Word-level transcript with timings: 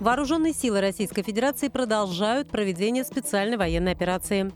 Вооруженные 0.00 0.52
силы 0.52 0.80
Российской 0.80 1.22
Федерации 1.22 1.68
продолжают 1.68 2.48
проведение 2.48 3.04
специальной 3.04 3.56
военной 3.56 3.92
операции. 3.92 4.52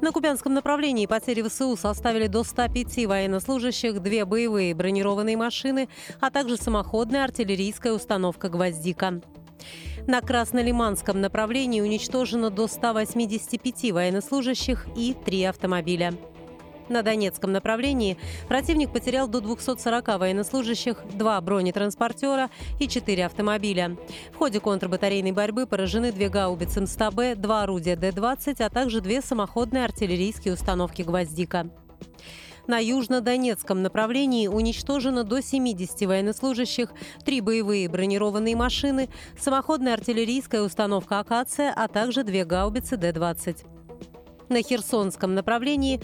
На 0.00 0.12
Кубянском 0.12 0.52
направлении 0.52 1.06
потери 1.06 1.42
ВСУ 1.42 1.76
составили 1.76 2.26
до 2.26 2.44
105 2.44 3.06
военнослужащих, 3.06 4.00
две 4.02 4.24
боевые 4.24 4.74
бронированные 4.74 5.36
машины, 5.36 5.88
а 6.20 6.30
также 6.30 6.56
самоходная 6.56 7.24
артиллерийская 7.24 7.92
установка 7.92 8.48
«Гвоздика». 8.48 9.22
На 10.06 10.20
Краснолиманском 10.20 11.20
направлении 11.20 11.80
уничтожено 11.80 12.50
до 12.50 12.66
185 12.66 13.92
военнослужащих 13.92 14.86
и 14.96 15.14
три 15.24 15.44
автомобиля. 15.44 16.12
На 16.92 17.02
Донецком 17.02 17.52
направлении 17.52 18.18
противник 18.48 18.92
потерял 18.92 19.26
до 19.26 19.40
240 19.40 20.18
военнослужащих, 20.18 20.98
два 21.14 21.40
бронетранспортера 21.40 22.50
и 22.78 22.86
четыре 22.86 23.24
автомобиля. 23.24 23.96
В 24.34 24.36
ходе 24.36 24.60
контрбатарейной 24.60 25.32
борьбы 25.32 25.66
поражены 25.66 26.12
две 26.12 26.28
гаубицы 26.28 26.82
МСТБ, 26.82 27.40
два 27.40 27.62
орудия 27.62 27.96
Д-20, 27.96 28.62
а 28.62 28.68
также 28.68 29.00
две 29.00 29.22
самоходные 29.22 29.86
артиллерийские 29.86 30.52
установки 30.52 31.00
«Гвоздика». 31.00 31.70
На 32.66 32.78
южно-донецком 32.78 33.80
направлении 33.80 34.46
уничтожено 34.46 35.24
до 35.24 35.40
70 35.40 36.06
военнослужащих, 36.06 36.90
три 37.24 37.40
боевые 37.40 37.88
бронированные 37.88 38.54
машины, 38.54 39.08
самоходная 39.40 39.94
артиллерийская 39.94 40.60
установка 40.60 41.20
«Акация», 41.20 41.72
а 41.74 41.88
также 41.88 42.22
две 42.22 42.44
гаубицы 42.44 42.98
Д-20. 42.98 43.64
На 44.52 44.62
Херсонском 44.62 45.34
направлении 45.34 46.02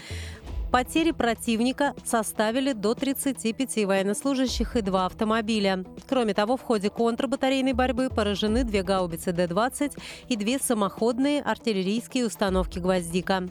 Потери 0.71 1.13
противника 1.13 1.95
составили 2.05 2.73
до 2.73 2.95
35 2.95 3.87
военнослужащих 3.87 4.77
и 4.77 4.83
два 4.83 5.07
автомобиля. 5.07 5.85
Кроме 6.07 6.35
того, 6.35 6.59
в 6.59 6.63
ходе 6.63 6.91
контрбатарейной 6.91 7.73
борьбы 7.73 8.11
поражены 8.11 8.65
две 8.65 8.83
гаубицы 8.83 9.33
Д-20 9.33 9.99
и 10.29 10.37
две 10.37 10.59
самоходные 10.59 11.41
артиллерийские 11.41 12.27
установки 12.27 12.79
«Гвоздика». 12.79 13.49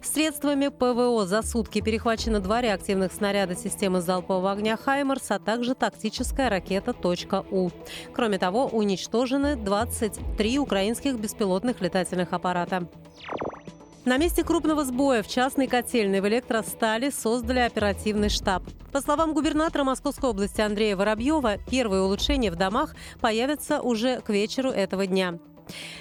Средствами 0.00 0.68
ПВО 0.68 1.26
за 1.26 1.42
сутки 1.42 1.80
перехвачено 1.80 2.38
два 2.40 2.60
реактивных 2.60 3.12
снаряда 3.12 3.56
системы 3.56 4.00
залпового 4.00 4.52
огня 4.52 4.76
«Хаймерс», 4.76 5.32
а 5.32 5.40
также 5.40 5.74
тактическая 5.74 6.48
ракета 6.48 6.94
«У». 7.50 7.70
Кроме 8.14 8.38
того, 8.38 8.66
уничтожены 8.66 9.56
23 9.56 10.58
украинских 10.60 11.18
беспилотных 11.18 11.80
летательных 11.80 12.32
аппарата. 12.32 12.88
На 14.08 14.16
месте 14.16 14.42
крупного 14.42 14.86
сбоя 14.86 15.22
в 15.22 15.28
частной 15.28 15.66
котельной 15.66 16.22
в 16.22 16.28
электростали 16.28 17.10
создали 17.10 17.58
оперативный 17.58 18.30
штаб. 18.30 18.62
По 18.90 19.02
словам 19.02 19.34
губернатора 19.34 19.84
Московской 19.84 20.30
области 20.30 20.62
Андрея 20.62 20.96
Воробьева, 20.96 21.58
первые 21.70 22.00
улучшения 22.00 22.50
в 22.50 22.56
домах 22.56 22.94
появятся 23.20 23.82
уже 23.82 24.22
к 24.22 24.30
вечеру 24.30 24.70
этого 24.70 25.06
дня. 25.06 25.38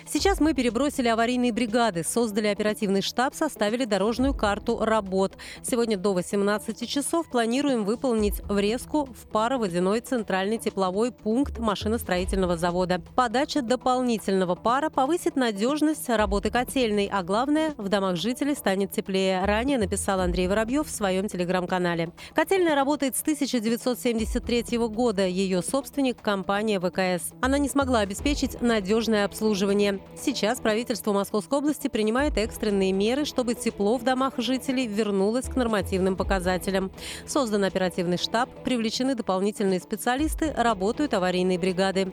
Сейчас 0.09 0.39
мы 0.39 0.53
перебросили 0.53 1.09
аварийные 1.09 1.51
бригады, 1.51 2.03
создали 2.03 2.47
оперативный 2.47 3.01
штаб, 3.01 3.35
составили 3.35 3.83
дорожную 3.83 4.33
карту 4.33 4.79
работ. 4.79 5.33
Сегодня 5.63 5.97
до 5.97 6.13
18 6.13 6.89
часов 6.89 7.29
планируем 7.29 7.83
выполнить 7.83 8.41
врезку 8.45 9.05
в 9.05 9.27
пароводяной 9.29 9.99
центральный 9.99 10.57
тепловой 10.57 11.11
пункт 11.11 11.59
машиностроительного 11.59 12.55
завода. 12.55 13.01
Подача 13.15 13.61
дополнительного 13.61 14.55
пара 14.55 14.89
повысит 14.89 15.35
надежность 15.35 16.07
работы 16.07 16.51
котельной, 16.51 17.09
а 17.11 17.21
главное, 17.23 17.73
в 17.77 17.89
домах 17.89 18.15
жителей 18.15 18.55
станет 18.55 18.91
теплее. 18.91 19.43
Ранее 19.43 19.77
написал 19.77 20.21
Андрей 20.21 20.47
Воробьев 20.47 20.87
в 20.87 20.91
своем 20.91 21.27
телеграм-канале. 21.27 22.11
Котельная 22.33 22.75
работает 22.75 23.17
с 23.17 23.21
1973 23.21 24.77
года. 24.87 25.27
Ее 25.27 25.61
собственник– 25.61 26.21
компания 26.21 26.79
ВКС. 26.79 27.33
Она 27.41 27.57
не 27.57 27.67
смогла 27.67 27.99
обеспечить 27.99 28.61
надежное 28.61 29.25
обслуживание 29.25 29.56
обслуживания. 29.57 29.99
Сейчас 30.15 30.59
правительство 30.59 31.13
Московской 31.13 31.57
области 31.57 31.87
принимает 31.87 32.37
экстренные 32.37 32.91
меры, 32.91 33.25
чтобы 33.25 33.55
тепло 33.55 33.97
в 33.97 34.03
домах 34.03 34.33
жителей 34.37 34.85
вернулось 34.85 35.45
к 35.45 35.55
нормативным 35.55 36.15
показателям. 36.15 36.91
Создан 37.25 37.63
оперативный 37.63 38.17
штаб, 38.17 38.49
привлечены 38.63 39.15
дополнительные 39.15 39.79
специалисты, 39.79 40.53
работают 40.55 41.15
аварийные 41.15 41.57
бригады. 41.57 42.11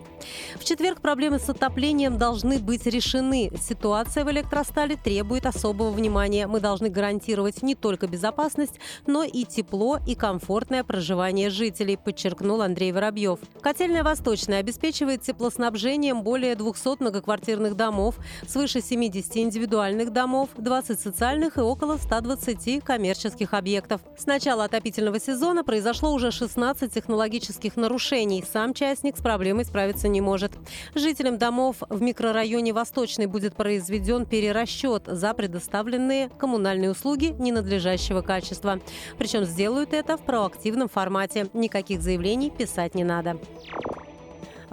В 0.59 0.65
четверг 0.65 1.03
проблемы 1.03 1.38
с 1.38 1.49
отоплением 1.50 2.16
должны 2.16 2.59
быть 2.59 2.87
решены. 2.87 3.50
Ситуация 3.60 4.25
в 4.25 4.31
электростале 4.31 4.97
требует 4.97 5.44
особого 5.44 5.91
внимания. 5.91 6.47
Мы 6.47 6.60
должны 6.60 6.88
гарантировать 6.88 7.62
не 7.62 7.75
только 7.75 8.06
безопасность, 8.06 8.81
но 9.06 9.22
и 9.22 9.44
тепло 9.44 9.99
и 10.06 10.15
комфортное 10.15 10.83
проживание 10.83 11.50
жителей, 11.50 11.99
подчеркнул 11.99 12.62
Андрей 12.62 12.93
Воробьев. 12.93 13.38
Котельная 13.60 14.03
«Восточная» 14.03 14.60
обеспечивает 14.60 15.21
теплоснабжением 15.22 16.22
более 16.22 16.56
200 16.56 17.03
многоквартирных 17.03 17.34
многоквартирных 17.34 17.77
домов, 17.77 18.17
свыше 18.47 18.81
70 18.81 19.37
индивидуальных 19.37 20.12
домов, 20.12 20.50
20 20.56 21.00
социальных 21.00 21.56
и 21.59 21.61
около 21.61 21.97
120 21.97 22.84
коммерческих 22.84 23.55
объектов. 23.55 24.00
С 24.17 24.27
начала 24.27 24.65
отопительного 24.65 25.19
сезона 25.19 25.65
произошло 25.65 26.12
уже 26.12 26.31
16 26.31 26.93
технологических 26.93 27.77
нарушений. 27.77 28.45
Сам 28.50 28.75
частник 28.75 29.17
с 29.17 29.21
проблемой 29.21 29.65
справиться 29.65 30.09
не 30.09 30.21
может. 30.21 30.53
Жителям 30.95 31.39
домов 31.39 31.77
в 31.89 32.00
микрорайоне 32.00 32.72
Восточный 32.72 33.27
будет 33.27 33.55
произведен 33.55 34.27
перерасчет 34.27 35.05
за 35.06 35.34
предоставленные 35.34 36.28
коммунальные 36.39 36.91
услуги 36.91 37.34
ненадлежащего 37.39 38.22
качества. 38.22 38.81
Причем 39.19 39.45
сделают 39.45 39.93
это 39.93 40.16
в 40.16 40.25
проактивном 40.25 40.89
формате. 40.89 41.49
Никаких 41.53 42.01
заявлений 42.01 42.51
писать 42.51 42.95
не 42.95 43.05
надо. 43.05 43.39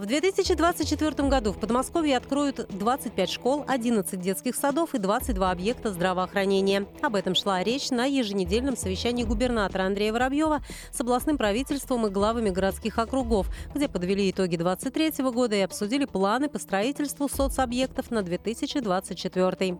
В 0.01 0.07
2024 0.07 1.29
году 1.29 1.51
в 1.51 1.59
Подмосковье 1.59 2.17
откроют 2.17 2.65
25 2.75 3.29
школ, 3.29 3.65
11 3.67 4.19
детских 4.19 4.55
садов 4.55 4.95
и 4.95 4.97
22 4.97 5.51
объекта 5.51 5.93
здравоохранения. 5.93 6.87
Об 7.03 7.13
этом 7.13 7.35
шла 7.35 7.63
речь 7.63 7.91
на 7.91 8.05
еженедельном 8.05 8.75
совещании 8.75 9.23
губернатора 9.23 9.83
Андрея 9.83 10.11
Воробьева 10.11 10.63
с 10.91 10.99
областным 10.99 11.37
правительством 11.37 12.07
и 12.07 12.09
главами 12.09 12.49
городских 12.49 12.97
округов, 12.97 13.45
где 13.75 13.87
подвели 13.87 14.31
итоги 14.31 14.55
2023 14.55 15.23
года 15.29 15.55
и 15.55 15.59
обсудили 15.59 16.05
планы 16.05 16.49
по 16.49 16.57
строительству 16.57 17.29
соцобъектов 17.29 18.09
на 18.09 18.23
2024. 18.23 19.77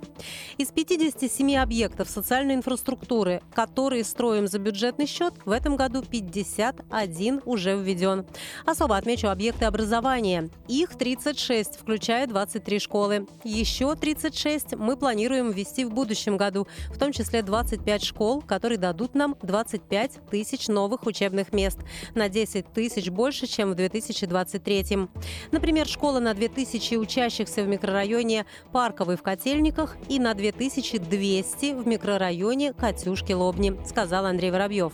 Из 0.60 0.68
57 0.68 1.56
объектов 1.56 2.08
социальной 2.08 2.54
инфраструктуры, 2.54 3.42
которые 3.56 4.04
строим 4.04 4.48
за 4.48 4.60
бюджетный 4.60 5.08
счет, 5.08 5.34
в 5.46 5.50
этом 5.50 5.78
году 5.78 6.04
51 6.04 7.42
уже 7.46 7.76
введен. 7.76 8.28
Особо 8.68 8.98
отмечу 8.98 9.28
объекты 9.28 9.66
образования 9.66 10.11
образования. 10.12 10.50
Их 10.68 10.98
36, 10.98 11.80
включая 11.80 12.28
23 12.28 12.80
школы. 12.80 13.28
Еще 13.44 13.96
36 13.96 14.76
мы 14.76 14.98
планируем 14.98 15.52
ввести 15.52 15.86
в 15.86 15.92
будущем 15.92 16.38
году, 16.38 16.68
в 16.90 16.98
том 16.98 17.12
числе 17.12 17.42
25 17.42 18.04
школ, 18.04 18.42
которые 18.42 18.78
дадут 18.78 19.16
нам 19.16 19.36
25 19.42 20.30
тысяч 20.30 20.68
новых 20.68 21.06
учебных 21.06 21.54
мест. 21.54 21.80
На 22.14 22.30
10 22.30 22.74
тысяч 22.74 23.10
больше, 23.10 23.48
чем 23.48 23.72
в 23.72 23.76
2023. 23.76 25.08
Например, 25.52 25.88
школа 25.88 26.20
на 26.20 26.34
2000 26.34 26.96
учащихся 26.96 27.64
в 27.64 27.68
микрорайоне 27.68 28.46
Парковый 28.72 29.16
в 29.16 29.22
Котельниках 29.22 29.96
и 30.10 30.20
на 30.20 30.34
2200 30.34 31.74
в 31.74 31.88
микрорайоне 31.88 32.74
Катюшки-Лобни, 32.74 33.88
сказал 33.88 34.26
Андрей 34.26 34.52
Воробьев. 34.52 34.94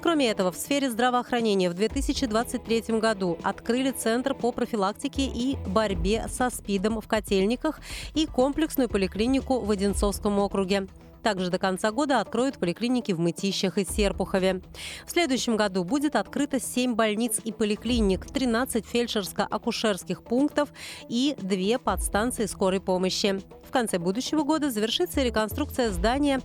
Кроме 0.00 0.30
этого, 0.30 0.52
в 0.52 0.56
сфере 0.56 0.90
здравоохранения 0.90 1.70
в 1.70 1.74
2023 1.74 2.98
году 2.98 3.38
открыли 3.42 3.90
Центр 3.90 4.27
по 4.34 4.52
профилактике 4.52 5.26
и 5.26 5.56
борьбе 5.66 6.26
со 6.28 6.50
СПИДом 6.50 7.00
в 7.00 7.06
Котельниках 7.06 7.80
и 8.14 8.26
комплексную 8.26 8.88
поликлинику 8.88 9.60
в 9.60 9.70
Одинцовском 9.70 10.38
округе. 10.38 10.86
Также 11.22 11.50
до 11.50 11.58
конца 11.58 11.90
года 11.90 12.20
откроют 12.20 12.58
поликлиники 12.58 13.12
в 13.12 13.20
Мытищах 13.20 13.78
и 13.78 13.84
Серпухове. 13.84 14.62
В 15.06 15.10
следующем 15.10 15.56
году 15.56 15.84
будет 15.84 16.16
открыто 16.16 16.60
7 16.60 16.94
больниц 16.94 17.40
и 17.42 17.52
поликлиник, 17.52 18.26
13 18.26 18.84
фельдшерско-акушерских 18.84 20.22
пунктов 20.22 20.70
и 21.08 21.34
2 21.38 21.78
подстанции 21.78 22.46
скорой 22.46 22.80
помощи. 22.80 23.40
В 23.66 23.70
конце 23.70 23.98
будущего 23.98 24.44
года 24.44 24.70
завершится 24.70 25.22
реконструкция 25.22 25.90
здания 25.90 26.40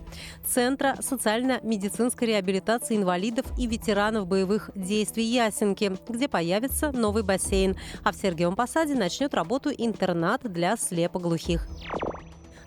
Центра 0.46 0.96
социально-медицинской 1.00 2.28
реабилитации 2.28 2.96
инвалидов 2.96 3.46
и 3.58 3.66
ветеранов 3.66 4.26
боевых 4.26 4.70
действий 4.74 5.24
Ясенки, 5.24 5.90
где 6.06 6.28
появится 6.28 6.92
новый 6.92 7.22
бассейн, 7.22 7.76
а 8.02 8.12
в 8.12 8.16
Сергиевом 8.16 8.56
Посаде 8.56 8.94
начнет 8.94 9.32
работу 9.32 9.70
интернат 9.70 10.42
для 10.42 10.76
слепоглухих. 10.76 11.66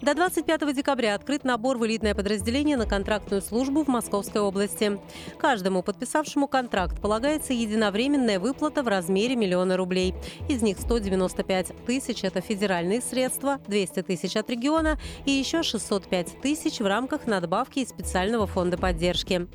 До 0.01 0.13
25 0.13 0.75
декабря 0.75 1.15
открыт 1.15 1.43
набор 1.43 1.77
в 1.79 1.85
элитное 1.85 2.13
подразделение 2.13 2.77
на 2.77 2.85
контрактную 2.85 3.41
службу 3.41 3.83
в 3.83 3.87
Московской 3.87 4.41
области. 4.41 4.99
Каждому 5.39 5.81
подписавшему 5.81 6.47
контракт 6.47 7.01
полагается 7.01 7.53
единовременная 7.53 8.39
выплата 8.39 8.83
в 8.83 8.87
размере 8.87 9.35
миллиона 9.35 9.75
рублей. 9.75 10.13
Из 10.47 10.61
них 10.61 10.77
195 10.79 11.85
тысяч– 11.87 12.23
это 12.23 12.41
федеральные 12.41 13.01
средства, 13.01 13.59
200 13.67 14.03
тысяч 14.03 14.35
от 14.35 14.47
региона 14.51 14.99
и 15.25 15.31
еще 15.31 15.63
605 15.63 16.41
тысяч 16.41 16.79
в 16.79 16.85
рамках 16.85 17.25
надбавки 17.25 17.79
из 17.79 17.89
специального 17.89 18.45
фонда 18.45 18.77
поддержки. 18.77 19.47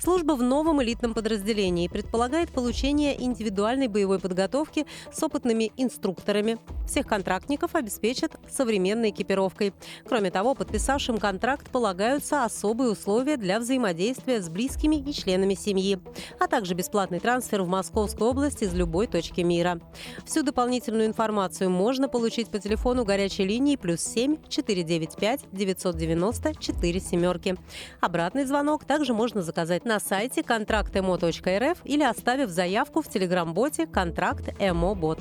Служба 0.00 0.32
в 0.32 0.42
новом 0.42 0.82
элитном 0.82 1.14
подразделении 1.14 1.88
предполагает 1.88 2.50
получение 2.50 3.20
индивидуальной 3.20 3.88
боевой 3.88 4.20
подготовки 4.20 4.86
с 5.12 5.22
опытными 5.22 5.72
инструкторами. 5.76 6.58
Всех 6.86 7.06
контрактников 7.06 7.74
обеспечат 7.74 8.36
современной 8.48 9.10
экипировкой. 9.10 9.74
Кроме 10.06 10.30
того, 10.30 10.54
подписавшим 10.54 11.18
контракт 11.18 11.68
полагаются 11.70 12.44
особые 12.44 12.92
условия 12.92 13.36
для 13.36 13.58
взаимодействия 13.58 14.40
с 14.40 14.48
близкими 14.48 14.96
и 14.96 15.12
членами 15.12 15.54
семьи, 15.54 15.98
а 16.38 16.46
также 16.46 16.74
бесплатный 16.74 17.18
трансфер 17.18 17.62
в 17.62 17.68
Московскую 17.68 18.30
область 18.30 18.62
из 18.62 18.72
любой 18.72 19.08
точки 19.08 19.40
мира. 19.40 19.80
Всю 20.24 20.42
дополнительную 20.42 21.06
информацию 21.06 21.70
можно 21.70 22.08
получить 22.08 22.48
по 22.48 22.60
телефону 22.60 23.04
горячей 23.04 23.44
линии 23.44 23.74
плюс 23.74 24.00
7 24.00 24.36
495 24.48 25.40
990 25.50 26.54
4 26.54 27.00
семерки. 27.00 27.56
Обратный 28.00 28.44
звонок 28.44 28.84
также 28.84 29.12
можно 29.12 29.42
заказать 29.42 29.55
на 29.84 30.00
сайте 30.00 30.42
контрактмо.рф 30.42 31.78
или 31.84 32.02
оставив 32.02 32.50
заявку 32.50 33.00
в 33.00 33.08
телеграм-боте 33.08 33.86
«Контракт 33.86 34.50
ЭМО 34.58 34.94
Бот». 34.94 35.20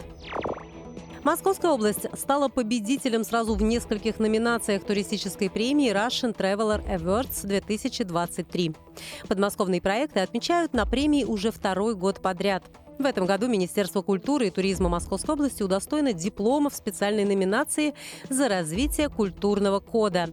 Московская 1.24 1.72
область 1.72 2.06
стала 2.16 2.50
победителем 2.50 3.24
сразу 3.24 3.56
в 3.56 3.62
нескольких 3.62 4.20
номинациях 4.20 4.84
туристической 4.84 5.50
премии 5.50 5.92
Russian 5.92 6.36
Traveler 6.36 6.86
Awards 6.88 7.48
2023. 7.48 8.76
Подмосковные 9.28 9.82
проекты 9.82 10.20
отмечают 10.20 10.74
на 10.74 10.86
премии 10.86 11.24
уже 11.24 11.52
второй 11.52 11.96
год 11.96 12.22
подряд. 12.22 12.64
В 12.98 13.06
этом 13.06 13.26
году 13.26 13.48
Министерство 13.48 14.02
культуры 14.02 14.48
и 14.48 14.52
туризма 14.52 14.88
Московской 14.88 15.36
области 15.36 15.64
удостоено 15.64 16.14
диплома 16.14 16.70
в 16.70 16.76
специальной 16.76 17.26
номинации 17.26 17.94
за 18.30 18.48
развитие 18.48 19.10
культурного 19.10 19.80
кода. 19.80 20.30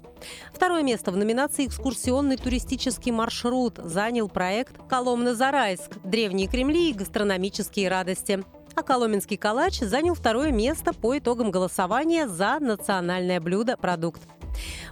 Второе 0.54 0.82
место 0.82 1.10
в 1.10 1.16
номинации 1.16 1.66
«Экскурсионный 1.66 2.36
туристический 2.36 3.10
маршрут» 3.10 3.78
занял 3.82 4.28
проект 4.28 4.76
«Коломна-Зарайск. 4.88 5.98
Древние 6.04 6.46
Кремли 6.46 6.90
и 6.90 6.94
гастрономические 6.94 7.88
радости» 7.88 8.42
а 8.74 8.82
Коломенский 8.82 9.36
калач 9.36 9.80
занял 9.80 10.14
второе 10.14 10.50
место 10.50 10.94
по 10.94 11.18
итогам 11.18 11.50
голосования 11.50 12.26
за 12.26 12.58
национальное 12.58 13.38
блюдо 13.38 13.76
«Продукт». 13.76 14.22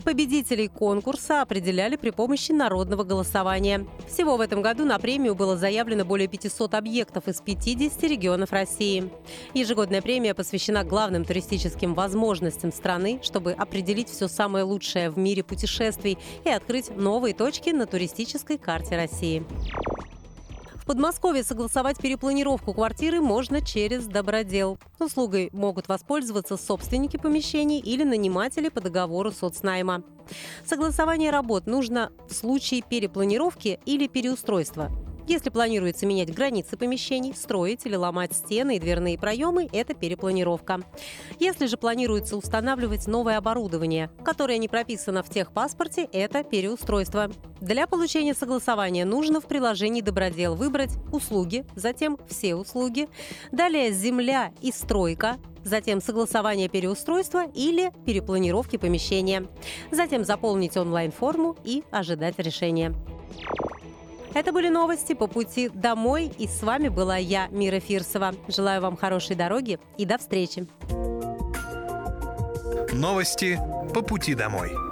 Победителей 0.04 0.68
конкурса 0.68 1.42
определяли 1.42 1.96
при 1.96 2.10
помощи 2.10 2.52
народного 2.52 3.04
голосования. 3.04 3.86
Всего 4.08 4.36
в 4.36 4.40
этом 4.40 4.62
году 4.62 4.84
на 4.84 4.98
премию 4.98 5.34
было 5.34 5.56
заявлено 5.56 6.04
более 6.04 6.28
500 6.28 6.74
объектов 6.74 7.28
из 7.28 7.40
50 7.40 8.02
регионов 8.04 8.52
России. 8.52 9.10
Ежегодная 9.54 10.02
премия 10.02 10.34
посвящена 10.34 10.84
главным 10.84 11.24
туристическим 11.24 11.94
возможностям 11.94 12.72
страны, 12.72 13.20
чтобы 13.22 13.52
определить 13.52 14.08
все 14.08 14.28
самое 14.28 14.64
лучшее 14.64 15.10
в 15.10 15.18
мире 15.18 15.42
путешествий 15.42 16.18
и 16.44 16.48
открыть 16.48 16.94
новые 16.96 17.34
точки 17.34 17.70
на 17.70 17.86
туристической 17.86 18.58
карте 18.58 18.96
России. 18.96 19.44
Подмосковье 20.90 21.44
согласовать 21.44 21.98
перепланировку 21.98 22.74
квартиры 22.74 23.20
можно 23.20 23.64
через 23.64 24.06
Добродел. 24.06 24.76
Услугой 24.98 25.48
могут 25.52 25.86
воспользоваться 25.86 26.56
собственники 26.56 27.16
помещений 27.16 27.78
или 27.78 28.02
наниматели 28.02 28.70
по 28.70 28.80
договору 28.80 29.30
соцнайма. 29.30 30.02
Согласование 30.66 31.30
работ 31.30 31.68
нужно 31.68 32.10
в 32.28 32.34
случае 32.34 32.82
перепланировки 32.82 33.78
или 33.86 34.08
переустройства. 34.08 34.90
Если 35.30 35.48
планируется 35.48 36.06
менять 36.06 36.34
границы 36.34 36.76
помещений, 36.76 37.32
строить 37.34 37.86
или 37.86 37.94
ломать 37.94 38.32
стены 38.32 38.74
и 38.74 38.80
дверные 38.80 39.16
проемы– 39.16 39.68
это 39.72 39.94
перепланировка. 39.94 40.80
Если 41.38 41.66
же 41.66 41.76
планируется 41.76 42.36
устанавливать 42.36 43.06
новое 43.06 43.38
оборудование, 43.38 44.10
которое 44.24 44.58
не 44.58 44.66
прописано 44.66 45.22
в 45.22 45.30
техпаспорте, 45.30 46.08
это 46.12 46.42
переустройство. 46.42 47.30
Для 47.60 47.86
получения 47.86 48.34
согласования 48.34 49.04
нужно 49.04 49.40
в 49.40 49.46
приложении 49.46 50.00
«Добродел» 50.00 50.56
выбрать 50.56 50.94
«Услуги», 51.12 51.64
затем 51.76 52.18
«Все 52.28 52.56
услуги», 52.56 53.08
далее 53.52 53.92
«Земля» 53.92 54.50
и 54.60 54.72
«Стройка», 54.72 55.36
затем 55.62 56.00
согласование 56.00 56.68
переустройства 56.68 57.46
или 57.54 57.92
перепланировки 58.04 58.78
помещения, 58.78 59.46
затем 59.92 60.24
заполнить 60.24 60.76
онлайн-форму 60.76 61.56
и 61.62 61.84
ожидать 61.92 62.36
решения. 62.40 62.92
Это 64.32 64.52
были 64.52 64.68
новости 64.68 65.14
по 65.14 65.26
пути 65.26 65.68
домой, 65.68 66.30
и 66.38 66.46
с 66.46 66.62
вами 66.62 66.88
была 66.88 67.16
я, 67.16 67.48
Мира 67.48 67.80
Фирсова. 67.80 68.32
Желаю 68.48 68.80
вам 68.80 68.96
хорошей 68.96 69.34
дороги 69.34 69.78
и 69.98 70.04
до 70.04 70.18
встречи. 70.18 70.66
Новости 72.92 73.58
по 73.92 74.02
пути 74.02 74.34
домой. 74.34 74.89